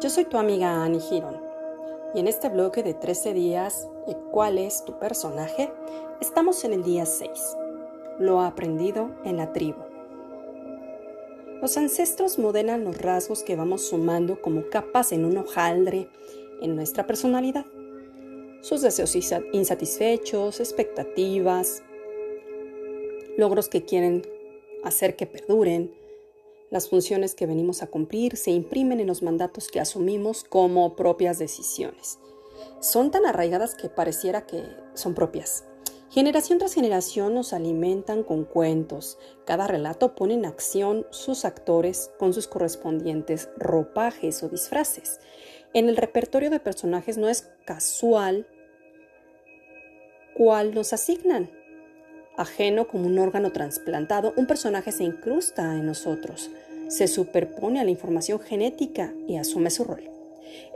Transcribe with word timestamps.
Yo 0.00 0.10
soy 0.10 0.26
tu 0.26 0.38
amiga 0.38 0.84
Annie 0.84 1.00
Giron 1.00 1.40
y 2.14 2.20
en 2.20 2.28
este 2.28 2.48
bloque 2.48 2.84
de 2.84 2.94
13 2.94 3.34
días, 3.34 3.88
¿cuál 4.30 4.56
es 4.56 4.84
tu 4.84 4.96
personaje? 5.00 5.72
Estamos 6.20 6.62
en 6.62 6.72
el 6.72 6.84
día 6.84 7.04
6. 7.04 7.30
Lo 8.20 8.40
aprendido 8.40 9.10
en 9.24 9.38
la 9.38 9.52
tribu. 9.52 9.80
Los 11.60 11.76
ancestros 11.76 12.38
modelan 12.38 12.84
los 12.84 12.96
rasgos 12.96 13.42
que 13.42 13.56
vamos 13.56 13.88
sumando 13.88 14.40
como 14.40 14.68
capas 14.70 15.10
en 15.10 15.24
un 15.24 15.36
hojaldre 15.36 16.08
en 16.62 16.76
nuestra 16.76 17.04
personalidad. 17.08 17.66
Sus 18.60 18.82
deseos 18.82 19.16
insatisfechos, 19.52 20.60
expectativas, 20.60 21.82
logros 23.36 23.68
que 23.68 23.84
quieren 23.84 24.22
hacer 24.84 25.16
que 25.16 25.26
perduren, 25.26 25.92
las 26.70 26.88
funciones 26.88 27.34
que 27.34 27.46
venimos 27.46 27.82
a 27.82 27.86
cumplir 27.86 28.36
se 28.36 28.50
imprimen 28.50 29.00
en 29.00 29.06
los 29.06 29.22
mandatos 29.22 29.68
que 29.68 29.80
asumimos 29.80 30.44
como 30.44 30.96
propias 30.96 31.38
decisiones. 31.38 32.18
Son 32.80 33.10
tan 33.10 33.26
arraigadas 33.26 33.74
que 33.74 33.88
pareciera 33.88 34.46
que 34.46 34.64
son 34.94 35.14
propias. 35.14 35.64
Generación 36.10 36.58
tras 36.58 36.74
generación 36.74 37.34
nos 37.34 37.52
alimentan 37.52 38.22
con 38.22 38.44
cuentos. 38.44 39.18
Cada 39.44 39.66
relato 39.66 40.14
pone 40.14 40.34
en 40.34 40.46
acción 40.46 41.06
sus 41.10 41.44
actores 41.44 42.10
con 42.18 42.32
sus 42.32 42.46
correspondientes 42.48 43.50
ropajes 43.58 44.42
o 44.42 44.48
disfraces. 44.48 45.20
En 45.74 45.88
el 45.88 45.96
repertorio 45.98 46.48
de 46.48 46.60
personajes 46.60 47.18
no 47.18 47.28
es 47.28 47.50
casual 47.66 48.46
cuál 50.34 50.74
nos 50.74 50.94
asignan. 50.94 51.50
Ajeno 52.38 52.86
como 52.86 53.08
un 53.08 53.18
órgano 53.18 53.50
trasplantado, 53.50 54.32
un 54.36 54.46
personaje 54.46 54.92
se 54.92 55.02
incrusta 55.02 55.74
en 55.74 55.84
nosotros, 55.86 56.52
se 56.86 57.08
superpone 57.08 57.80
a 57.80 57.84
la 57.84 57.90
información 57.90 58.38
genética 58.38 59.12
y 59.26 59.38
asume 59.38 59.70
su 59.70 59.82
rol. 59.82 60.08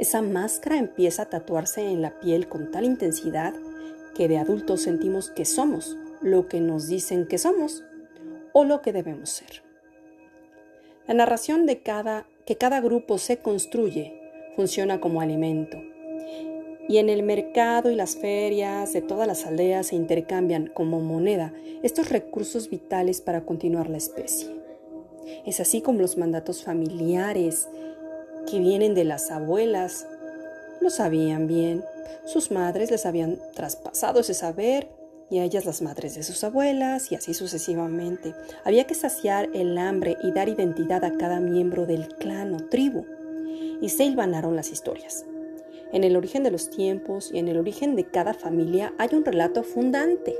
Esa 0.00 0.22
máscara 0.22 0.76
empieza 0.76 1.22
a 1.22 1.30
tatuarse 1.30 1.80
en 1.86 2.02
la 2.02 2.18
piel 2.18 2.48
con 2.48 2.72
tal 2.72 2.84
intensidad 2.84 3.54
que 4.16 4.26
de 4.26 4.38
adultos 4.38 4.82
sentimos 4.82 5.30
que 5.30 5.44
somos 5.44 5.96
lo 6.20 6.48
que 6.48 6.60
nos 6.60 6.88
dicen 6.88 7.28
que 7.28 7.38
somos 7.38 7.84
o 8.52 8.64
lo 8.64 8.82
que 8.82 8.92
debemos 8.92 9.30
ser. 9.30 9.62
La 11.06 11.14
narración 11.14 11.64
de 11.64 11.80
cada, 11.80 12.26
que 12.44 12.56
cada 12.56 12.80
grupo 12.80 13.18
se 13.18 13.36
construye 13.36 14.20
funciona 14.56 15.00
como 15.00 15.20
alimento 15.20 15.78
y 16.88 16.98
en 16.98 17.08
el 17.08 17.22
mercado 17.22 17.90
y 17.90 17.94
las 17.94 18.16
ferias 18.16 18.92
de 18.92 19.02
todas 19.02 19.26
las 19.26 19.46
aldeas 19.46 19.88
se 19.88 19.96
intercambian 19.96 20.66
como 20.66 21.00
moneda 21.00 21.52
estos 21.82 22.10
recursos 22.10 22.68
vitales 22.70 23.20
para 23.20 23.42
continuar 23.42 23.88
la 23.88 23.98
especie. 23.98 24.48
Es 25.46 25.60
así 25.60 25.80
como 25.80 26.00
los 26.00 26.16
mandatos 26.16 26.64
familiares 26.64 27.68
que 28.50 28.58
vienen 28.58 28.94
de 28.94 29.04
las 29.04 29.30
abuelas 29.30 30.06
lo 30.80 30.90
sabían 30.90 31.46
bien. 31.46 31.84
Sus 32.24 32.50
madres 32.50 32.90
les 32.90 33.06
habían 33.06 33.38
traspasado 33.54 34.20
ese 34.20 34.34
saber 34.34 34.88
y 35.30 35.38
a 35.38 35.44
ellas 35.44 35.64
las 35.64 35.80
madres 35.80 36.14
de 36.14 36.22
sus 36.22 36.44
abuelas 36.44 37.10
y 37.10 37.14
así 37.14 37.34
sucesivamente. 37.34 38.34
Había 38.64 38.86
que 38.86 38.94
saciar 38.94 39.48
el 39.54 39.78
hambre 39.78 40.16
y 40.22 40.32
dar 40.32 40.48
identidad 40.48 41.04
a 41.04 41.16
cada 41.16 41.40
miembro 41.40 41.86
del 41.86 42.08
clan 42.16 42.54
o 42.54 42.68
tribu. 42.68 43.06
Y 43.80 43.88
se 43.88 44.04
hilvanaron 44.04 44.54
las 44.54 44.70
historias. 44.70 45.24
En 45.92 46.04
el 46.04 46.16
origen 46.16 46.42
de 46.42 46.50
los 46.50 46.70
tiempos 46.70 47.30
y 47.34 47.38
en 47.38 47.48
el 47.48 47.58
origen 47.58 47.96
de 47.96 48.04
cada 48.04 48.32
familia 48.32 48.94
hay 48.96 49.10
un 49.12 49.26
relato 49.26 49.62
fundante. 49.62 50.34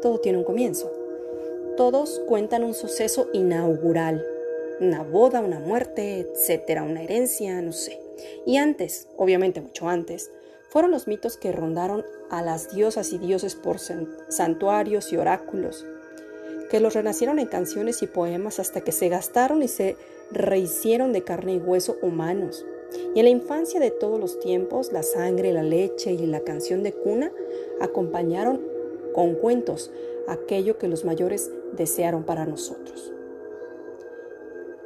Todo 0.00 0.20
tiene 0.20 0.38
un 0.38 0.44
comienzo. 0.44 0.90
Todos 1.76 2.22
cuentan 2.26 2.64
un 2.64 2.72
suceso 2.72 3.28
inaugural, 3.34 4.24
una 4.80 5.02
boda, 5.02 5.40
una 5.40 5.60
muerte, 5.60 6.20
etcétera, 6.20 6.82
una 6.82 7.02
herencia, 7.02 7.60
no 7.60 7.74
sé. 7.74 8.00
Y 8.46 8.56
antes, 8.56 9.06
obviamente 9.18 9.60
mucho 9.60 9.86
antes, 9.90 10.30
fueron 10.70 10.92
los 10.92 11.08
mitos 11.08 11.36
que 11.36 11.52
rondaron 11.52 12.02
a 12.30 12.40
las 12.40 12.74
diosas 12.74 13.12
y 13.12 13.18
dioses 13.18 13.56
por 13.56 13.78
santuarios 13.78 15.12
y 15.12 15.18
oráculos, 15.18 15.84
que 16.70 16.80
los 16.80 16.94
renacieron 16.94 17.38
en 17.38 17.48
canciones 17.48 18.02
y 18.02 18.06
poemas 18.06 18.58
hasta 18.58 18.80
que 18.80 18.92
se 18.92 19.10
gastaron 19.10 19.62
y 19.62 19.68
se 19.68 19.96
rehicieron 20.30 21.12
de 21.12 21.22
carne 21.22 21.56
y 21.56 21.58
hueso 21.58 21.98
humanos 22.00 22.64
y 23.14 23.20
en 23.20 23.24
la 23.24 23.30
infancia 23.30 23.80
de 23.80 23.90
todos 23.90 24.18
los 24.20 24.40
tiempos, 24.40 24.92
la 24.92 25.02
sangre, 25.02 25.52
la 25.52 25.62
leche 25.62 26.12
y 26.12 26.26
la 26.26 26.40
canción 26.40 26.82
de 26.82 26.92
cuna 26.92 27.32
acompañaron 27.80 28.60
con 29.12 29.34
cuentos 29.34 29.90
aquello 30.26 30.78
que 30.78 30.88
los 30.88 31.04
mayores 31.04 31.50
desearon 31.72 32.24
para 32.24 32.46
nosotros. 32.46 33.12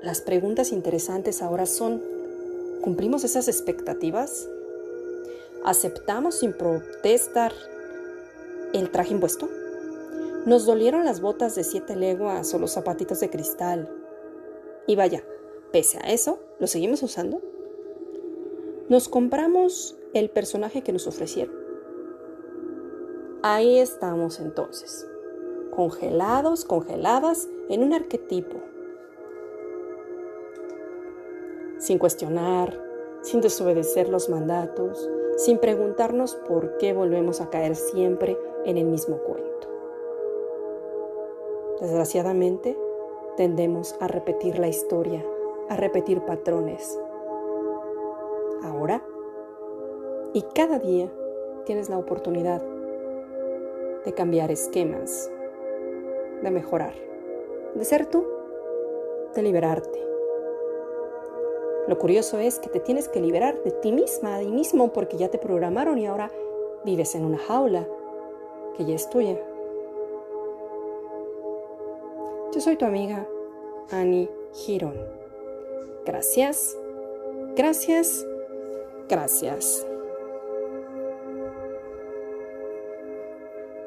Las 0.03 0.21
preguntas 0.21 0.73
interesantes 0.73 1.43
ahora 1.43 1.67
son, 1.67 2.03
¿cumplimos 2.83 3.25
esas 3.25 3.49
expectativas? 3.49 4.49
¿Aceptamos 5.65 6.37
sin 6.37 6.53
protestar 6.53 7.53
el 8.73 8.91
traje 8.91 9.15
impuesto? 9.15 9.49
¿Nos 10.47 10.67
dolieron 10.67 11.05
las 11.05 11.21
botas 11.21 11.55
de 11.55 11.65
siete 11.65 11.97
leguas 11.97 12.55
o 12.55 12.59
los 12.59 12.73
zapatitos 12.73 13.21
de 13.21 13.29
cristal? 13.29 13.91
Y 14.87 14.95
vaya, 14.95 15.25
pese 15.73 15.99
a 15.99 16.13
eso, 16.13 16.39
¿lo 16.61 16.67
seguimos 16.67 17.03
usando? 17.03 17.43
Nos 18.89 19.11
compramos 19.11 19.99
el 20.15 20.31
personaje 20.31 20.81
que 20.81 20.95
nos 20.95 21.07
ofrecieron. 21.07 21.55
Ahí 23.43 23.79
estamos 23.79 24.41
entonces, 24.41 25.07
congelados, 25.73 26.65
congeladas 26.65 27.49
en 27.69 27.83
un 27.83 27.93
arquetipo, 27.93 28.57
sin 31.77 31.99
cuestionar, 31.99 32.83
sin 33.21 33.43
desobedecer 33.43 34.09
los 34.09 34.31
mandatos, 34.31 35.07
sin 35.37 35.59
preguntarnos 35.59 36.35
por 36.35 36.79
qué 36.79 36.95
volvemos 36.95 37.43
a 37.43 37.51
caer 37.51 37.77
siempre 37.77 38.39
en 38.65 38.79
el 38.79 38.87
mismo 38.87 39.19
cuento. 39.19 39.69
Desgraciadamente, 41.83 42.75
tendemos 43.37 43.95
a 44.01 44.09
repetir 44.09 44.59
la 44.59 44.69
historia, 44.69 45.23
a 45.69 45.77
repetir 45.77 46.23
patrones, 46.23 46.99
y 50.35 50.43
cada 50.55 50.79
día 50.79 51.11
tienes 51.65 51.89
la 51.89 51.99
oportunidad 51.99 52.63
de 54.05 54.13
cambiar 54.13 54.53
esquemas, 54.53 55.31
de 56.43 56.51
mejorar, 56.51 56.95
de 57.75 57.85
ser 57.85 58.07
tú, 58.07 58.25
de 59.35 59.43
liberarte. 59.43 60.01
Lo 61.89 61.99
curioso 61.99 62.39
es 62.39 62.61
que 62.61 62.69
te 62.69 62.81
tienes 62.81 63.09
que 63.09 63.21
liberar 63.21 63.61
de 63.63 63.73
ti 63.73 63.91
misma, 63.91 64.39
de 64.39 64.45
ti 64.45 64.53
mismo, 64.53 64.93
porque 64.93 65.17
ya 65.17 65.29
te 65.29 65.39
programaron 65.39 65.99
y 65.99 66.07
ahora 66.07 66.31
vives 66.85 67.15
en 67.15 67.25
una 67.25 67.39
jaula 67.39 67.87
que 68.77 68.85
ya 68.85 68.95
es 68.95 69.11
tuya. 69.11 69.39
Yo 72.53 72.61
soy 72.61 72.77
tu 72.77 72.85
amiga 72.85 73.27
Annie 73.91 74.31
Girón. 74.53 74.97
Gracias, 76.05 76.77
gracias 77.57 78.25
Gracias. 79.09 79.88